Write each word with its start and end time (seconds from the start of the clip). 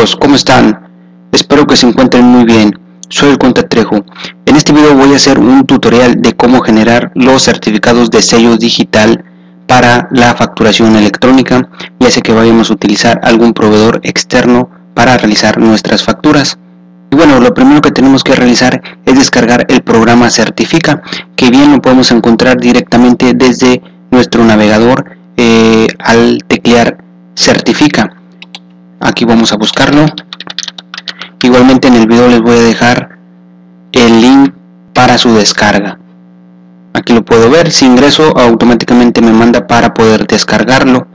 amigos, 0.00 0.16
¿cómo 0.16 0.34
están? 0.34 0.80
Espero 1.30 1.66
que 1.66 1.76
se 1.76 1.86
encuentren 1.86 2.24
muy 2.24 2.44
bien. 2.44 2.72
Soy 3.10 3.32
el 3.32 3.38
Conta 3.38 3.68
Trejo. 3.68 4.02
En 4.46 4.56
este 4.56 4.72
video 4.72 4.94
voy 4.94 5.12
a 5.12 5.16
hacer 5.16 5.38
un 5.38 5.66
tutorial 5.66 6.22
de 6.22 6.34
cómo 6.34 6.62
generar 6.62 7.12
los 7.14 7.42
certificados 7.42 8.10
de 8.10 8.22
sello 8.22 8.56
digital 8.56 9.22
para 9.66 10.08
la 10.10 10.34
facturación 10.34 10.96
electrónica, 10.96 11.68
ya 11.98 12.10
sea 12.10 12.22
que 12.22 12.32
vayamos 12.32 12.70
a 12.70 12.72
utilizar 12.72 13.20
algún 13.22 13.52
proveedor 13.52 14.00
externo 14.02 14.70
para 14.94 15.18
realizar 15.18 15.58
nuestras 15.58 16.02
facturas. 16.02 16.58
Y 17.10 17.16
bueno, 17.16 17.38
lo 17.38 17.52
primero 17.52 17.82
que 17.82 17.90
tenemos 17.90 18.24
que 18.24 18.34
realizar 18.34 18.80
es 19.04 19.14
descargar 19.18 19.66
el 19.68 19.82
programa 19.82 20.30
Certifica, 20.30 21.02
que 21.36 21.50
bien 21.50 21.72
lo 21.72 21.82
podemos 21.82 22.10
encontrar 22.10 22.58
directamente 22.58 23.34
desde 23.34 23.82
nuestro 24.10 24.46
navegador 24.46 25.18
eh, 25.36 25.88
al 25.98 26.38
teclear 26.48 27.04
Certifica 27.34 28.19
aquí 29.00 29.24
vamos 29.24 29.52
a 29.52 29.56
buscarlo. 29.56 30.06
Igualmente 31.42 31.88
en 31.88 31.94
el 31.94 32.06
video 32.06 32.28
les 32.28 32.40
voy 32.40 32.56
a 32.56 32.62
dejar 32.62 33.18
el 33.92 34.20
link 34.20 34.54
para 34.92 35.18
su 35.18 35.34
descarga. 35.34 35.98
Aquí 36.92 37.14
lo 37.14 37.24
puedo 37.24 37.50
ver. 37.50 37.70
Si 37.70 37.86
ingreso 37.86 38.36
automáticamente 38.36 39.22
me 39.22 39.32
manda 39.32 39.66
para 39.66 39.94
poder 39.94 40.26
descargarlo. 40.26 41.06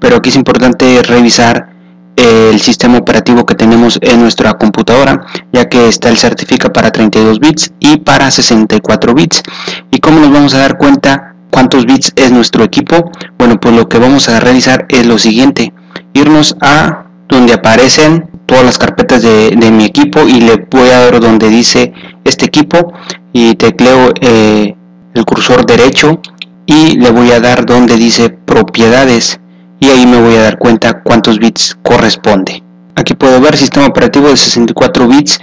Pero 0.00 0.16
aquí 0.16 0.30
es 0.30 0.36
importante 0.36 1.00
revisar 1.02 1.70
el 2.16 2.60
sistema 2.60 2.98
operativo 2.98 3.46
que 3.46 3.54
tenemos 3.54 3.98
en 4.02 4.20
nuestra 4.20 4.52
computadora 4.54 5.24
ya 5.50 5.68
que 5.70 5.88
está 5.88 6.10
el 6.10 6.18
certifica 6.18 6.70
para 6.70 6.90
32 6.90 7.40
bits 7.40 7.72
y 7.78 7.98
para 7.98 8.30
64 8.30 9.14
bits. 9.14 9.42
Y 9.90 9.98
cómo 10.00 10.20
nos 10.20 10.32
vamos 10.32 10.54
a 10.54 10.58
dar 10.58 10.76
cuenta 10.76 11.34
cuántos 11.50 11.86
bits 11.86 12.12
es 12.16 12.32
nuestro 12.32 12.64
equipo 12.64 13.10
bueno 13.38 13.60
pues 13.60 13.74
lo 13.74 13.88
que 13.88 13.98
vamos 13.98 14.28
a 14.28 14.40
realizar 14.40 14.86
es 14.88 15.06
lo 15.06 15.18
siguiente. 15.18 15.72
Irnos 16.14 16.56
a 16.60 17.04
donde 17.32 17.54
aparecen 17.54 18.28
todas 18.44 18.62
las 18.62 18.76
carpetas 18.76 19.22
de, 19.22 19.70
mi 19.72 19.86
equipo 19.86 20.20
y 20.28 20.42
le 20.42 20.66
voy 20.70 20.90
a 20.90 21.00
dar 21.00 21.18
donde 21.18 21.48
dice 21.48 21.94
este 22.24 22.44
equipo 22.44 22.92
y 23.32 23.54
tecleo 23.54 24.12
eh, 24.20 24.76
el 25.14 25.24
cursor 25.24 25.64
derecho 25.64 26.20
y 26.66 26.98
le 26.98 27.10
voy 27.10 27.30
a 27.32 27.40
dar 27.40 27.64
donde 27.64 27.96
dice 27.96 28.28
propiedades 28.28 29.40
y 29.80 29.88
ahí 29.88 30.06
me 30.06 30.20
voy 30.20 30.36
a 30.36 30.42
dar 30.42 30.58
cuenta 30.58 31.02
cuántos 31.02 31.38
bits 31.38 31.78
corresponde. 31.82 32.62
Aquí 32.94 33.14
puedo 33.14 33.40
ver 33.40 33.56
sistema 33.56 33.86
operativo 33.86 34.28
de 34.28 34.36
64 34.36 35.08
bits 35.08 35.40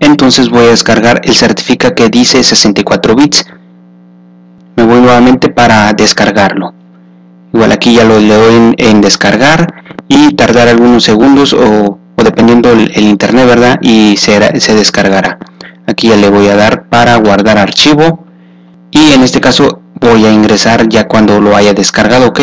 entonces 0.00 0.48
voy 0.48 0.64
a 0.64 0.70
descargar 0.70 1.20
el 1.24 1.34
certifica 1.34 1.94
que 1.94 2.08
dice 2.08 2.42
64 2.42 3.14
bits. 3.14 3.44
Me 4.76 4.84
voy 4.84 5.00
nuevamente 5.00 5.50
para 5.50 5.92
descargarlo. 5.92 6.72
Igual 7.52 7.72
aquí 7.72 7.94
ya 7.94 8.04
lo 8.04 8.18
le 8.18 8.34
doy 8.34 8.74
en 8.78 9.00
descargar 9.02 9.85
y 10.16 10.34
tardar 10.34 10.68
algunos 10.68 11.04
segundos 11.04 11.52
o, 11.52 11.98
dependiendo 12.16 12.72
el, 12.72 12.90
internet 12.98 13.46
verdad 13.46 13.78
y 13.82 14.16
se, 14.16 14.60
se 14.60 14.74
descargará. 14.74 15.38
Aquí 15.86 16.08
ya 16.08 16.16
le 16.16 16.30
voy 16.30 16.48
a 16.48 16.56
dar 16.56 16.88
para 16.88 17.16
guardar 17.16 17.58
archivo 17.58 18.24
y 18.90 19.12
en 19.12 19.22
este 19.22 19.40
caso 19.40 19.82
voy 20.00 20.24
a 20.24 20.32
ingresar 20.32 20.88
ya 20.88 21.06
cuando 21.06 21.40
lo 21.40 21.54
haya 21.54 21.74
descargado 21.74 22.28
ok 22.28 22.40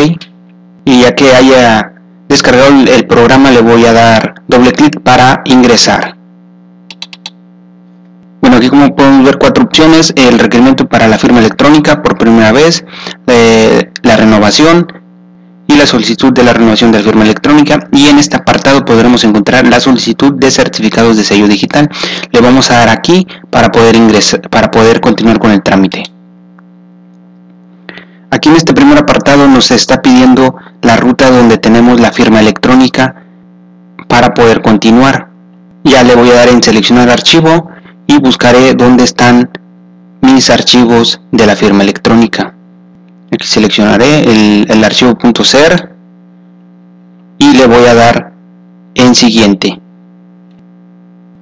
y 0.85 1.01
ya 1.01 1.15
que 1.15 1.33
haya 1.33 1.93
descargado 2.29 2.69
el 2.69 3.07
programa 3.07 3.51
le 3.51 3.61
voy 3.61 3.85
a 3.85 3.93
dar 3.93 4.35
doble 4.47 4.71
clic 4.71 5.01
para 5.01 5.41
ingresar. 5.45 6.15
Bueno 8.41 8.57
aquí 8.57 8.69
como 8.69 8.95
podemos 8.95 9.25
ver 9.25 9.37
cuatro 9.39 9.63
opciones. 9.63 10.13
El 10.15 10.37
requerimiento 10.37 10.87
para 10.87 11.07
la 11.07 11.17
firma 11.17 11.39
electrónica 11.39 12.03
por 12.03 12.17
primera 12.17 12.51
vez 12.51 12.85
eh, 13.27 13.89
la 14.03 14.15
renovación 14.15 15.02
y 15.73 15.77
la 15.77 15.87
solicitud 15.87 16.31
de 16.31 16.43
la 16.43 16.53
renovación 16.53 16.91
de 16.91 16.99
la 16.99 17.03
firma 17.03 17.23
electrónica. 17.23 17.87
Y 17.91 18.07
en 18.07 18.19
este 18.19 18.37
apartado 18.37 18.85
podremos 18.85 19.23
encontrar 19.23 19.67
la 19.67 19.79
solicitud 19.79 20.33
de 20.33 20.51
certificados 20.51 21.17
de 21.17 21.23
sello 21.23 21.47
digital. 21.47 21.89
Le 22.31 22.41
vamos 22.41 22.69
a 22.69 22.75
dar 22.75 22.89
aquí 22.89 23.27
para 23.49 23.71
poder 23.71 23.95
ingresar 23.95 24.41
para 24.49 24.69
poder 24.69 25.01
continuar 25.01 25.39
con 25.39 25.51
el 25.51 25.63
trámite. 25.63 26.03
Aquí 28.29 28.49
en 28.49 28.55
este 28.55 28.73
primer 28.73 28.97
apartado 28.97 29.47
nos 29.47 29.71
está 29.71 30.01
pidiendo 30.01 30.55
la 30.81 30.95
ruta 30.97 31.29
donde 31.29 31.57
tenemos 31.57 31.99
la 31.99 32.11
firma 32.11 32.39
electrónica 32.39 33.15
para 34.07 34.33
poder 34.33 34.61
continuar. 34.61 35.29
Ya 35.83 36.03
le 36.03 36.15
voy 36.15 36.29
a 36.29 36.35
dar 36.35 36.49
en 36.49 36.63
seleccionar 36.63 37.09
archivo 37.09 37.69
y 38.07 38.19
buscaré 38.19 38.73
dónde 38.73 39.03
están 39.03 39.49
mis 40.21 40.49
archivos 40.49 41.21
de 41.31 41.45
la 41.45 41.55
firma 41.55 41.83
electrónica 41.83 42.52
seleccionaré 43.41 44.21
el, 44.23 44.65
el 44.69 44.83
archivo 44.83 45.17
.ser 45.43 45.93
y 47.37 47.53
le 47.53 47.67
voy 47.67 47.85
a 47.85 47.93
dar 47.93 48.33
en 48.95 49.15
siguiente. 49.15 49.79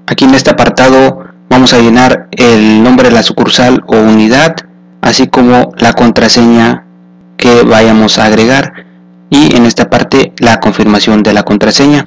Aquí 0.07 0.25
en 0.25 0.34
este 0.34 0.52
apartado 0.52 1.19
vamos 1.50 1.74
a 1.74 1.79
llenar 1.79 2.28
el 2.31 2.84
nombre 2.84 3.09
de 3.09 3.16
la 3.16 3.24
sucursal 3.24 3.84
o 3.88 3.97
unidad 3.97 4.56
así 5.02 5.28
como 5.28 5.72
la 5.78 5.94
contraseña 5.94 6.85
que 7.38 7.63
vayamos 7.63 8.18
a 8.18 8.25
agregar 8.25 8.85
y 9.29 9.56
en 9.56 9.66
esta 9.66 9.90
parte 9.90 10.34
la 10.40 10.59
confirmación 10.59 11.23
de 11.23 11.34
la 11.34 11.44
contraseña. 11.44 12.06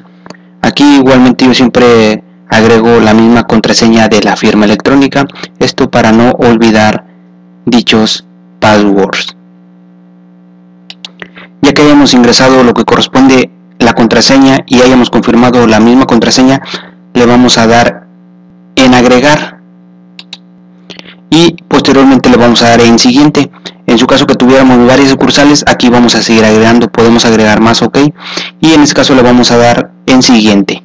Aquí 0.62 0.84
igualmente 0.96 1.44
yo 1.44 1.54
siempre 1.54 2.22
agrego 2.48 3.00
la 3.00 3.14
misma 3.14 3.44
contraseña 3.44 4.08
de 4.08 4.22
la 4.22 4.36
firma 4.36 4.64
electrónica 4.64 5.24
esto 5.58 5.90
para 5.90 6.12
no 6.12 6.30
olvidar 6.32 7.04
dichos 7.66 8.26
passwords 8.60 9.33
ya 11.64 11.72
que 11.72 11.82
hayamos 11.82 12.12
ingresado 12.12 12.62
lo 12.62 12.75
que 12.75 12.84
corresponde 12.84 13.50
la 13.78 13.94
contraseña 13.94 14.58
y 14.66 14.82
hayamos 14.82 15.10
confirmado 15.10 15.66
la 15.66 15.80
misma 15.80 16.06
contraseña, 16.06 16.60
le 17.14 17.26
vamos 17.26 17.58
a 17.58 17.66
dar 17.66 18.06
en 18.76 18.94
agregar 18.94 19.58
y 21.30 21.56
posteriormente 21.69 22.28
le 22.28 22.36
vamos 22.36 22.62
a 22.62 22.69
dar 22.69 22.80
en 22.82 22.98
siguiente. 22.98 23.50
En 23.86 23.98
su 23.98 24.06
caso 24.06 24.26
que 24.26 24.34
tuviéramos 24.34 24.86
varias 24.86 25.08
sucursales, 25.08 25.64
aquí 25.66 25.88
vamos 25.88 26.14
a 26.14 26.22
seguir 26.22 26.44
agregando, 26.44 26.88
podemos 26.88 27.25
agregar 27.25 27.60
más, 27.60 27.82
ok. 27.82 27.98
Y 28.60 28.72
en 28.72 28.82
este 28.82 28.94
caso 28.94 29.14
le 29.14 29.22
vamos 29.22 29.50
a 29.50 29.56
dar 29.56 29.91
en 30.06 30.22
siguiente. 30.22 30.82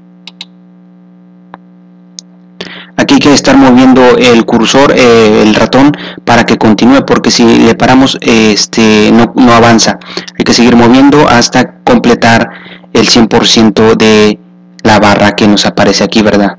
Aquí 2.98 3.09
hay 3.20 3.22
que 3.22 3.34
estar 3.34 3.58
moviendo 3.58 4.18
el 4.18 4.46
cursor, 4.46 4.94
eh, 4.96 5.44
el 5.44 5.54
ratón, 5.54 5.92
para 6.24 6.46
que 6.46 6.58
continúe, 6.58 7.06
porque 7.06 7.32
si 7.32 7.44
le 7.44 7.76
paramos, 7.76 8.18
este, 8.22 9.12
no, 9.12 9.34
no 9.36 9.52
avanza. 9.52 10.00
Hay 10.38 10.46
que 10.46 10.54
seguir 10.54 10.78
moviendo 10.78 11.28
hasta 11.28 11.82
completar 11.84 12.50
el 12.94 13.10
100% 13.10 13.98
de 13.98 14.40
la 14.84 15.00
barra 15.00 15.36
que 15.36 15.50
nos 15.50 15.66
aparece 15.66 16.06
aquí, 16.06 16.22
¿verdad? 16.22 16.58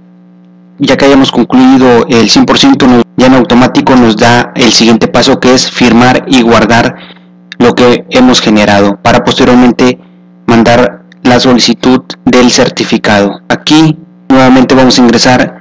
Ya 0.78 0.98
que 0.98 1.06
hayamos 1.06 1.32
concluido 1.32 2.04
el 2.10 2.28
100%, 2.28 3.04
ya 3.16 3.26
en 3.26 3.34
automático 3.34 3.96
nos 3.96 4.18
da 4.18 4.52
el 4.54 4.70
siguiente 4.70 5.08
paso 5.08 5.40
que 5.40 5.54
es 5.54 5.70
firmar 5.70 6.24
y 6.26 6.42
guardar 6.42 6.94
lo 7.58 7.74
que 7.74 8.04
hemos 8.10 8.42
generado 8.42 8.98
para 9.00 9.24
posteriormente 9.24 9.98
mandar 10.46 11.04
la 11.22 11.40
solicitud 11.40 12.02
del 12.26 12.50
certificado. 12.50 13.40
Aquí 13.48 13.96
nuevamente 14.28 14.74
vamos 14.74 14.98
a 14.98 15.02
ingresar 15.02 15.59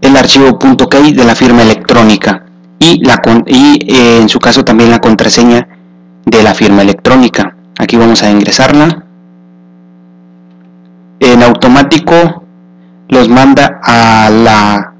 el 0.00 0.16
archivo 0.16 0.58
.key 0.58 1.12
de 1.12 1.24
la 1.24 1.34
firma 1.34 1.62
electrónica 1.62 2.44
y, 2.78 3.04
la, 3.04 3.20
y 3.46 3.92
eh, 3.92 4.18
en 4.20 4.28
su 4.28 4.38
caso 4.38 4.64
también 4.64 4.90
la 4.90 5.00
contraseña 5.00 5.68
de 6.24 6.42
la 6.42 6.54
firma 6.54 6.82
electrónica. 6.82 7.56
Aquí 7.78 7.96
vamos 7.96 8.22
a 8.22 8.30
ingresarla. 8.30 9.04
En 11.20 11.42
automático 11.42 12.44
los 13.08 13.28
manda 13.28 13.80
a 13.82 14.30
la 14.30 14.92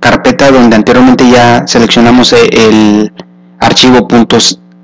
carpeta 0.00 0.50
donde 0.50 0.76
anteriormente 0.76 1.28
ya 1.28 1.66
seleccionamos 1.66 2.32
el 2.32 3.12
archivo 3.60 4.06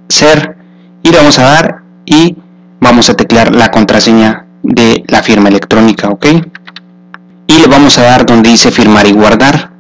.ser 0.09 0.57
y 1.03 1.11
le 1.11 1.17
vamos 1.17 1.39
a 1.39 1.45
dar 1.45 1.83
y 2.05 2.37
vamos 2.81 3.09
a 3.09 3.15
teclear 3.15 3.55
la 3.55 3.71
contraseña 3.71 4.47
de 4.63 5.05
la 5.09 5.23
firma 5.23 5.49
electrónica, 5.49 6.09
¿ok? 6.09 6.27
Y 7.47 7.59
le 7.59 7.67
vamos 7.67 7.99
a 7.99 8.03
dar 8.03 8.27
donde 8.27 8.51
dice 8.51 8.71
firmar 8.71 9.07
y 9.07 9.13
guardar. 9.13 9.71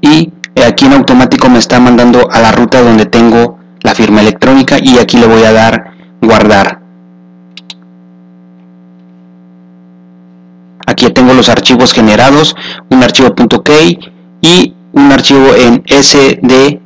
Y 0.00 0.32
aquí 0.64 0.86
en 0.86 0.92
automático 0.92 1.48
me 1.48 1.58
está 1.58 1.80
mandando 1.80 2.30
a 2.30 2.40
la 2.40 2.52
ruta 2.52 2.80
donde 2.80 3.06
tengo 3.06 3.58
la 3.82 3.94
firma 3.94 4.20
electrónica 4.20 4.78
y 4.80 4.98
aquí 4.98 5.16
le 5.18 5.26
voy 5.26 5.42
a 5.42 5.52
dar 5.52 5.92
guardar. 6.20 6.80
Aquí 10.86 11.10
tengo 11.10 11.34
los 11.34 11.48
archivos 11.48 11.92
generados 11.92 12.54
un 12.90 13.02
archivo 13.02 13.34
.key 13.34 13.98
y 14.40 14.74
un 14.92 15.12
archivo 15.12 15.54
en 15.54 15.82
SDG 15.86 16.80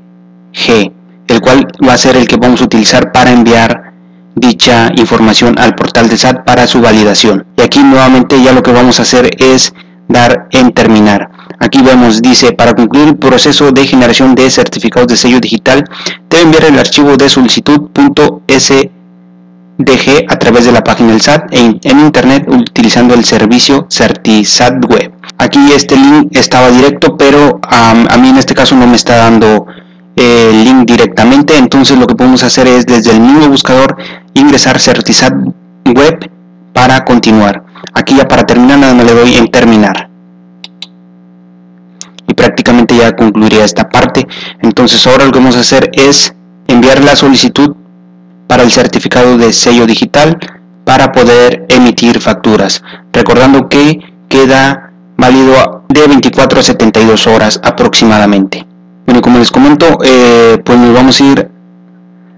el 1.28 1.40
cual 1.40 1.66
va 1.86 1.92
a 1.94 1.98
ser 1.98 2.16
el 2.16 2.26
que 2.26 2.36
vamos 2.36 2.60
a 2.60 2.64
utilizar 2.64 3.12
para 3.12 3.30
enviar 3.30 3.89
dicha 4.34 4.90
información 4.96 5.58
al 5.58 5.74
portal 5.74 6.08
de 6.08 6.18
SAT 6.18 6.44
para 6.44 6.66
su 6.66 6.80
validación. 6.80 7.46
Y 7.56 7.62
aquí 7.62 7.80
nuevamente 7.80 8.42
ya 8.42 8.52
lo 8.52 8.62
que 8.62 8.72
vamos 8.72 8.98
a 8.98 9.02
hacer 9.02 9.30
es 9.38 9.74
dar 10.08 10.48
en 10.50 10.72
terminar. 10.72 11.30
Aquí 11.58 11.82
vemos, 11.82 12.22
dice, 12.22 12.52
para 12.52 12.74
concluir 12.74 13.08
el 13.08 13.16
proceso 13.16 13.70
de 13.70 13.86
generación 13.86 14.34
de 14.34 14.50
certificados 14.50 15.08
de 15.08 15.16
sello 15.16 15.40
digital, 15.40 15.84
debe 16.28 16.44
enviar 16.44 16.64
el 16.64 16.78
archivo 16.78 17.16
de 17.16 17.28
solicitud.sdg 17.28 18.90
DG 19.80 20.26
a 20.28 20.38
través 20.38 20.66
de 20.66 20.72
la 20.72 20.84
página 20.84 21.12
del 21.12 21.20
SAT 21.20 21.54
en, 21.54 21.80
en 21.82 22.00
internet 22.00 22.44
utilizando 22.48 23.14
el 23.14 23.24
servicio 23.24 23.86
CertiSat 23.90 24.84
Web. 24.84 25.12
Aquí 25.38 25.58
este 25.74 25.96
link 25.96 26.28
estaba 26.36 26.70
directo, 26.70 27.16
pero 27.16 27.60
a 27.62 27.94
mí 28.18 28.28
en 28.28 28.36
este 28.36 28.54
caso 28.54 28.76
no 28.76 28.86
me 28.86 28.96
está 28.96 29.16
dando 29.16 29.66
el 30.16 30.64
link 30.64 30.86
directamente. 30.86 31.56
Entonces 31.56 31.98
lo 31.98 32.06
que 32.06 32.14
podemos 32.14 32.42
hacer 32.42 32.66
es 32.66 32.86
desde 32.86 33.12
el 33.12 33.20
mismo 33.20 33.48
buscador 33.48 33.96
ingresar 34.34 34.78
CertiSat 34.78 35.32
Web 35.86 36.30
para 36.72 37.04
continuar. 37.04 37.64
Aquí 37.94 38.16
ya 38.16 38.28
para 38.28 38.44
terminar 38.44 38.78
nada 38.78 38.94
más 38.94 39.06
le 39.06 39.14
doy 39.14 39.36
en 39.36 39.50
terminar 39.50 40.10
y 42.30 42.34
prácticamente 42.34 42.96
ya 42.96 43.14
concluiría 43.14 43.64
esta 43.64 43.88
parte. 43.88 44.26
Entonces 44.62 45.04
ahora 45.06 45.24
lo 45.24 45.32
que 45.32 45.38
vamos 45.38 45.56
a 45.56 45.60
hacer 45.60 45.90
es 45.92 46.34
enviar 46.68 47.02
la 47.02 47.16
solicitud 47.16 47.74
para 48.46 48.62
el 48.62 48.70
certificado 48.70 49.36
de 49.36 49.52
sello 49.52 49.86
digital 49.86 50.38
para 50.84 51.12
poder 51.12 51.66
emitir 51.68 52.20
facturas. 52.20 52.82
Recordando 53.12 53.68
que 53.68 54.00
queda 54.28 54.92
válido 55.16 55.84
de 55.88 56.06
24 56.06 56.60
a 56.60 56.62
72 56.62 57.26
horas 57.26 57.60
aproximadamente. 57.62 58.66
Bueno, 59.10 59.22
como 59.22 59.40
les 59.40 59.50
comento, 59.50 59.98
eh, 60.04 60.62
pues 60.64 60.78
nos 60.78 60.94
vamos 60.94 61.20
a 61.20 61.24
ir 61.24 61.50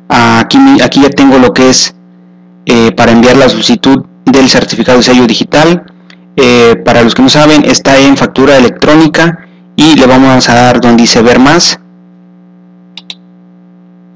aquí, 0.08 0.58
aquí 0.82 1.02
ya 1.02 1.10
tengo 1.10 1.36
lo 1.36 1.52
que 1.52 1.68
es 1.68 1.94
eh, 2.64 2.92
para 2.92 3.12
enviar 3.12 3.36
la 3.36 3.50
solicitud 3.50 4.06
del 4.24 4.48
certificado 4.48 4.96
de 4.96 5.04
sello 5.04 5.26
digital. 5.26 5.84
Eh, 6.34 6.76
para 6.82 7.02
los 7.02 7.14
que 7.14 7.20
no 7.20 7.28
saben, 7.28 7.66
está 7.66 7.98
en 7.98 8.16
factura 8.16 8.56
electrónica 8.56 9.40
y 9.76 9.96
le 9.96 10.06
vamos 10.06 10.48
a 10.48 10.54
dar 10.54 10.80
donde 10.80 11.02
dice 11.02 11.20
ver 11.20 11.40
más. 11.40 11.78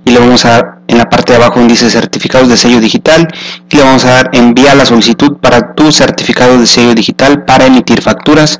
Y 0.06 0.12
le 0.12 0.18
vamos 0.18 0.46
a 0.46 0.48
dar 0.48 0.78
en 0.88 0.96
la 0.96 1.10
parte 1.10 1.34
de 1.34 1.36
abajo 1.36 1.58
donde 1.58 1.74
dice 1.74 1.90
certificados 1.90 2.48
de 2.48 2.56
sello 2.56 2.80
digital. 2.80 3.28
Y 3.68 3.76
le 3.76 3.82
vamos 3.82 4.06
a 4.06 4.12
dar 4.12 4.30
enviar 4.32 4.78
la 4.78 4.86
solicitud 4.86 5.36
para 5.42 5.74
tu 5.74 5.92
certificado 5.92 6.58
de 6.58 6.66
sello 6.66 6.94
digital 6.94 7.44
para 7.44 7.66
emitir 7.66 8.00
facturas 8.00 8.58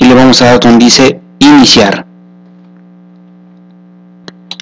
y 0.00 0.06
le 0.06 0.14
vamos 0.30 0.42
a 0.42 0.46
dar 0.46 0.60
donde 0.60 0.84
dice 0.84 1.20
iniciar 1.40 2.06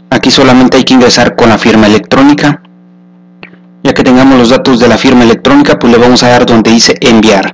aquí 0.09 0.31
solamente 0.31 0.79
hay 0.79 0.85
que 0.85 0.95
ingresar 0.95 1.37
con 1.37 1.51
la 1.51 1.59
firma 1.59 1.87
electrónica 1.87 2.63
ya 3.83 3.93
que 3.93 4.03
tengamos 4.03 4.39
los 4.39 4.49
datos 4.49 4.81
de 4.81 4.89
la 4.89 4.97
firma 4.97 5.25
electrónica 5.25 5.79
pues 5.79 5.93
le 5.93 5.99
vamos 5.99 6.23
a 6.23 6.31
dar 6.31 6.47
donde 6.47 6.71
dice 6.71 6.95
enviar 7.03 7.53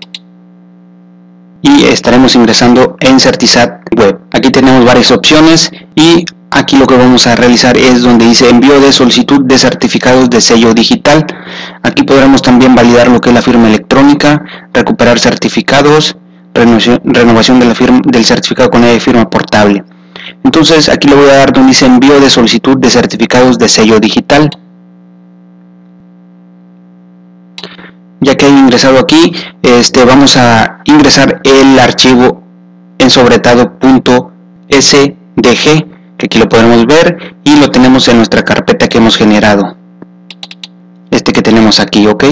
y 1.61 1.87
estaremos 1.87 2.37
ingresando 2.37 2.96
en 3.00 3.19
Certisat 3.19 3.81
Web. 3.96 4.20
Aquí 4.31 4.50
tenemos 4.50 4.84
varias 4.84 5.10
opciones 5.10 5.72
y 5.96 6.25
aquí 6.50 6.76
lo 6.76 6.87
que 6.87 6.94
vamos 6.94 7.26
a 7.26 7.34
realizar 7.34 7.76
es 7.78 8.02
donde 8.02 8.26
dice 8.26 8.50
envío 8.50 8.81
de 8.81 8.93
solicitud 8.93 9.40
de 9.44 9.56
certificados 9.56 10.28
de 10.28 10.43
sello 10.43 10.75
digital. 10.75 11.26
Aquí 11.82 12.02
podremos 12.02 12.43
también 12.43 12.75
validar 12.75 13.08
lo 13.08 13.19
que 13.19 13.31
es 13.31 13.34
la 13.34 13.40
firma 13.40 13.69
electrónica, 13.69 14.44
recuperar 14.75 15.19
certificados, 15.19 16.19
renovación 16.54 17.60
de 17.60 17.66
la 17.66 17.74
firma, 17.74 18.00
del 18.04 18.24
certificado 18.24 18.70
con 18.70 18.82
la 18.82 18.98
firma 19.00 19.28
portable. 19.28 19.84
Entonces 20.42 20.88
aquí 20.88 21.08
le 21.08 21.16
voy 21.16 21.28
a 21.28 21.36
dar 21.36 21.52
donde 21.52 21.68
dice 21.68 21.86
envío 21.86 22.20
de 22.20 22.30
solicitud 22.30 22.78
de 22.78 22.90
certificados 22.90 23.58
de 23.58 23.68
sello 23.68 23.98
digital. 23.98 24.50
ya 28.24 28.34
que 28.36 28.46
he 28.46 28.48
ingresado 28.48 28.98
aquí 28.98 29.32
este 29.62 30.04
vamos 30.04 30.36
a 30.36 30.80
ingresar 30.86 31.40
el 31.44 31.78
archivo 31.78 32.42
en 32.98 33.10
sobretado.sdg 33.10 34.34
que 36.16 36.26
aquí 36.26 36.38
lo 36.38 36.48
podemos 36.48 36.86
ver 36.86 37.36
y 37.44 37.58
lo 37.60 37.70
tenemos 37.70 38.08
en 38.08 38.16
nuestra 38.16 38.42
carpeta 38.42 38.88
que 38.88 38.98
hemos 38.98 39.16
generado 39.16 39.76
este 41.10 41.32
que 41.32 41.42
tenemos 41.42 41.80
aquí 41.80 42.06
ok 42.06 42.24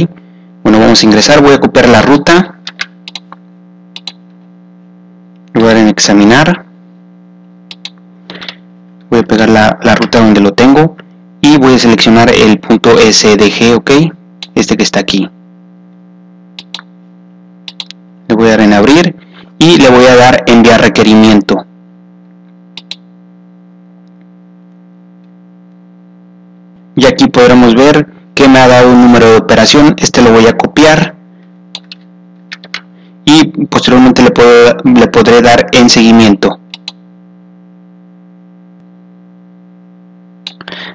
bueno 0.62 0.78
vamos 0.78 1.02
a 1.02 1.06
ingresar 1.06 1.42
voy 1.42 1.52
a 1.52 1.60
copiar 1.60 1.88
la 1.88 2.00
ruta 2.00 2.51
dar 5.66 5.76
en 5.76 5.88
examinar. 5.88 6.64
Voy 9.10 9.20
a 9.20 9.22
pegar 9.22 9.50
la, 9.50 9.78
la 9.82 9.94
ruta 9.94 10.20
donde 10.20 10.40
lo 10.40 10.52
tengo 10.52 10.96
y 11.40 11.58
voy 11.58 11.74
a 11.74 11.78
seleccionar 11.78 12.30
el 12.30 12.58
punto 12.58 12.96
sdg 12.98 13.74
ok 13.76 13.90
este 14.54 14.76
que 14.76 14.82
está 14.82 15.00
aquí. 15.00 15.28
Le 18.28 18.34
voy 18.34 18.46
a 18.46 18.50
dar 18.50 18.60
en 18.60 18.72
abrir 18.72 19.16
y 19.58 19.78
le 19.78 19.90
voy 19.90 20.06
a 20.06 20.16
dar 20.16 20.44
enviar 20.46 20.80
requerimiento. 20.80 21.66
Y 26.94 27.06
aquí 27.06 27.26
podremos 27.28 27.74
ver 27.74 28.06
que 28.34 28.48
me 28.48 28.58
ha 28.58 28.68
dado 28.68 28.90
un 28.90 29.02
número 29.02 29.30
de 29.30 29.36
operación. 29.36 29.94
Este 29.98 30.22
lo 30.22 30.32
voy 30.32 30.46
a 30.46 30.56
copiar 30.56 31.14
posteriormente 33.68 34.22
le, 34.22 34.30
puedo, 34.30 34.76
le 34.84 35.06
podré 35.08 35.42
dar 35.42 35.66
en 35.72 35.88
seguimiento 35.88 36.58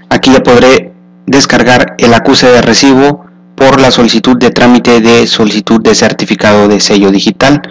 aquí 0.10 0.32
ya 0.32 0.42
podré 0.42 0.94
descargar 1.26 1.96
el 1.98 2.14
acuse 2.14 2.48
de 2.48 2.62
recibo 2.62 3.26
por 3.56 3.80
la 3.80 3.92
solicitud 3.92 4.38
de 4.38 4.52
trámite 4.52 5.02
de 5.02 5.28
solicitud 5.28 5.82
de 5.82 5.96
certificado 5.96 6.68
de 6.68 6.80
sello 6.80 7.12
digital. 7.12 7.62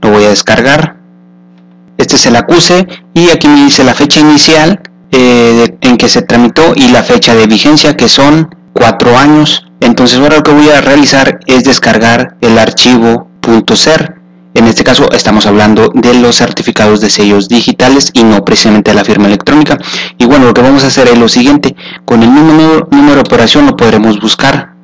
Lo 0.00 0.10
voy 0.10 0.24
a 0.24 0.30
descargar. 0.30 0.96
Este 1.98 2.16
es 2.16 2.26
el 2.26 2.36
acuse 2.36 2.86
y 3.14 3.30
aquí 3.30 3.48
me 3.48 3.64
dice 3.64 3.84
la 3.84 3.94
fecha 3.94 4.20
inicial 4.20 4.80
eh, 5.10 5.76
en 5.80 5.96
que 5.96 6.08
se 6.08 6.22
tramitó 6.22 6.74
y 6.74 6.88
la 6.88 7.02
fecha 7.02 7.34
de 7.34 7.46
vigencia 7.46 7.96
que 7.96 8.08
son 8.08 8.54
cuatro 8.72 9.16
años. 9.16 9.66
Entonces 9.80 10.18
ahora 10.18 10.36
lo 10.36 10.42
que 10.42 10.52
voy 10.52 10.68
a 10.70 10.80
realizar 10.80 11.40
es 11.46 11.64
descargar 11.64 12.36
el 12.40 12.58
archivo 12.58 13.28
.ser. 13.74 14.15
En 14.56 14.66
este 14.66 14.84
caso 14.84 15.12
estamos 15.12 15.44
hablando 15.44 15.92
de 15.94 16.14
los 16.14 16.36
certificados 16.36 17.02
de 17.02 17.10
sellos 17.10 17.46
digitales 17.46 18.10
y 18.14 18.24
no 18.24 18.42
precisamente 18.42 18.90
de 18.90 18.94
la 18.94 19.04
firma 19.04 19.26
electrónica. 19.26 19.76
Y 20.16 20.24
bueno, 20.24 20.46
lo 20.46 20.54
que 20.54 20.62
vamos 20.62 20.82
a 20.82 20.86
hacer 20.86 21.08
es 21.08 21.18
lo 21.18 21.28
siguiente. 21.28 21.76
Con 22.06 22.22
el 22.22 22.30
mismo 22.30 22.86
número 22.90 23.16
de 23.16 23.20
operación 23.20 23.66
lo 23.66 23.76
podremos 23.76 24.18
buscar 24.18 24.74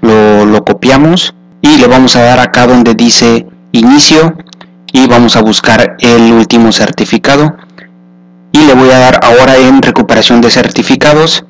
lo, 0.00 0.64
copiamos 0.64 1.34
y 1.60 1.76
le 1.76 1.86
vamos 1.86 2.16
a 2.16 2.22
dar 2.22 2.40
acá 2.40 2.66
donde 2.66 2.94
dice 2.94 3.46
inicio 3.72 4.34
y 4.92 5.06
vamos 5.06 5.36
a 5.36 5.42
buscar 5.42 5.96
el 6.00 6.32
último 6.32 6.72
certificado 6.72 7.54
y 8.52 8.64
le 8.64 8.74
voy 8.74 8.90
a 8.90 8.98
dar 8.98 9.20
ahora 9.22 9.58
en 9.58 9.82
recuperación 9.82 10.40
de 10.40 10.50
certificados 10.50 11.44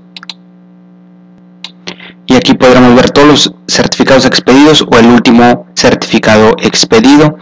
y 2.34 2.36
aquí 2.36 2.54
podremos 2.54 2.96
ver 2.96 3.10
todos 3.10 3.28
los 3.28 3.54
certificados 3.68 4.26
expedidos 4.26 4.82
o 4.82 4.98
el 4.98 5.06
último 5.06 5.66
certificado 5.76 6.56
expedido. 6.60 7.38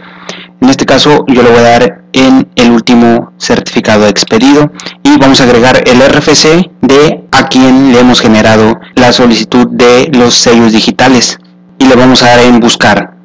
En 0.61 0.69
este 0.69 0.85
caso 0.85 1.25
yo 1.27 1.41
le 1.41 1.49
voy 1.49 1.57
a 1.57 1.63
dar 1.63 2.03
en 2.13 2.47
el 2.55 2.69
último 2.69 3.31
certificado 3.39 4.07
expedido. 4.07 4.71
Y 5.01 5.17
vamos 5.17 5.41
a 5.41 5.45
agregar 5.45 5.81
el 5.87 5.99
RFC 5.99 6.69
de 6.81 7.23
a 7.31 7.47
quien 7.47 7.91
le 7.91 8.01
hemos 8.01 8.21
generado 8.21 8.79
la 8.93 9.11
solicitud 9.11 9.67
de 9.71 10.11
los 10.13 10.35
sellos 10.35 10.73
digitales. 10.73 11.39
Y 11.79 11.87
le 11.87 11.95
vamos 11.95 12.21
a 12.21 12.27
dar 12.27 12.41
en 12.41 12.59
buscar. 12.59 13.15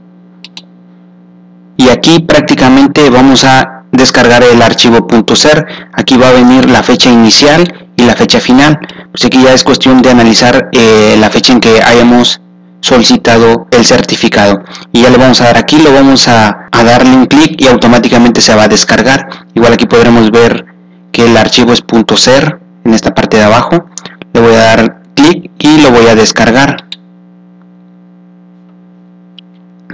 Y 1.77 1.91
aquí 1.91 2.21
prácticamente 2.21 3.11
vamos 3.11 3.45
a 3.45 3.78
descargar 3.99 4.43
el 4.43 4.63
archivo 4.63 5.07
.ser. 5.35 5.67
Aquí 5.93 6.17
va 6.17 6.29
a 6.29 6.33
venir 6.33 6.71
la 6.71 6.83
fecha 6.83 7.11
inicial 7.11 7.89
y 7.97 8.05
la 8.05 8.15
fecha 8.15 8.41
final. 8.41 8.79
Pues 9.11 9.25
aquí 9.25 9.43
ya 9.43 9.53
es 9.53 9.65
cuestión 9.65 10.01
de 10.01 10.11
analizar 10.11 10.71
eh, 10.73 11.17
la 11.21 11.29
fecha 11.29 11.53
en 11.53 11.61
que 11.61 11.83
hayamos 11.83 12.41
solicitado 12.81 13.67
el 13.71 13.85
certificado. 13.85 14.63
Y 14.93 15.03
ya 15.03 15.11
le 15.11 15.19
vamos 15.19 15.41
a 15.41 15.45
dar 15.45 15.59
aquí 15.59 15.79
lo 15.79 15.93
vamos 15.93 16.29
a, 16.29 16.69
darle 16.73 17.11
un 17.11 17.27
clic 17.27 17.61
y 17.61 17.67
automáticamente 17.67 18.41
se 18.41 18.55
va 18.55 18.65
a 18.65 18.69
descargar. 18.69 19.29
Igual 19.55 19.73
aquí 19.73 19.87
podremos 19.87 20.31
ver 20.31 20.65
que 21.13 21.27
el 21.27 21.37
archivo 21.37 21.73
es 21.73 21.83
.ser 22.17 22.61
en 22.85 22.95
esta 22.95 23.15
parte 23.15 23.37
de 23.37 23.45
abajo. 23.45 23.87
Le 24.33 24.41
voy 24.41 24.55
a 24.55 24.59
dar 24.59 25.03
clic 25.15 25.51
y 25.59 25.81
lo 25.81 25.91
voy 25.91 26.07
a 26.07 26.15
descargar. 26.15 26.85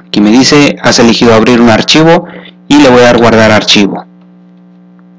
Aquí 0.06 0.20
me 0.20 0.30
dice 0.30 0.76
has 0.82 0.98
elegido 0.98 1.34
abrir 1.34 1.60
un 1.60 1.70
archivo 1.70 2.26
y 2.68 2.78
le 2.78 2.88
voy 2.88 3.00
a 3.00 3.04
dar 3.04 3.18
guardar 3.18 3.50
archivo. 3.50 4.04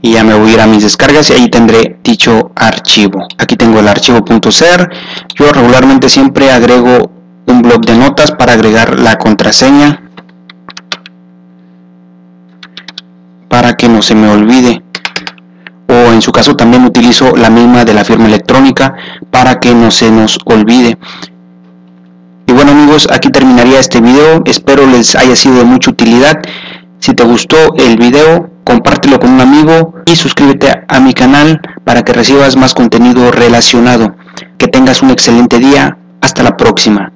Y 0.02 0.14
ya 0.14 0.24
me 0.24 0.36
voy 0.36 0.52
a 0.52 0.54
ir 0.54 0.62
a 0.62 0.68
mis 0.68 0.84
descargas 0.84 1.30
y 1.30 1.34
ahí 1.34 1.50
tendré 1.50 1.98
dicho 2.04 2.52
archivo. 2.56 3.28
Aquí 3.38 3.56
tengo 3.56 3.80
el 3.80 3.88
archivo 3.88 4.24
.ser 4.52 4.90
yo 5.36 5.52
regularmente 5.52 6.10
siempre 6.10 6.52
agrego 6.52 7.12
un 7.48 7.62
blog 7.62 7.82
de 7.86 7.98
notas 7.98 8.32
para 8.32 8.54
agregar 8.54 9.00
la 9.00 9.18
contraseña 9.18 10.02
para 13.50 13.74
que 13.74 13.88
no 13.88 14.02
se 14.02 14.16
me 14.16 14.28
olvide. 14.30 14.84
O 15.88 16.12
en 16.12 16.22
su 16.22 16.32
caso 16.32 16.56
también 16.56 16.86
utilizo 16.86 17.36
la 17.36 17.50
misma 17.50 17.86
de 17.86 17.94
la 17.94 18.04
firma 18.04 18.28
electrónica 18.28 18.94
para 19.32 19.60
que 19.60 19.74
no 19.74 19.92
se 19.92 20.12
nos 20.12 20.40
olvide. 20.46 20.98
Y 22.48 22.54
bueno 22.54 22.72
amigos 22.72 23.08
aquí 23.12 23.30
terminaría 23.30 23.80
este 23.80 24.02
video. 24.02 24.44
Espero 24.46 24.86
les 24.86 25.16
haya 25.16 25.36
sido 25.36 25.56
de 25.56 25.64
mucha 25.64 25.90
utilidad 25.90 26.42
Si 27.06 27.14
te 27.14 27.24
gustó 27.24 27.56
el 27.78 27.98
video, 27.98 28.50
compártelo 28.64 29.20
con 29.20 29.30
un 29.30 29.40
amigo 29.40 29.94
y 30.08 30.16
suscríbete 30.16 30.72
a 30.88 31.00
mi 31.00 31.14
canal 31.14 31.62
para 31.84 32.02
que 32.02 32.14
recibas 32.14 32.58
más 32.58 32.74
contenido 32.74 33.32
relacionado. 33.32 34.16
Que 34.58 34.68
tengas 34.68 35.04
un 35.04 35.12
excelente 35.12 35.60
día. 35.60 36.00
Hasta 36.20 36.42
la 36.42 36.58
próxima. 36.58 37.12